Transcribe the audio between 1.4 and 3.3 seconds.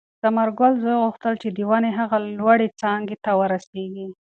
چې د ونې هغې لوړې څانګې